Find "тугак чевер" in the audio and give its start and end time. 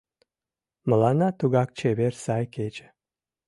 1.39-2.13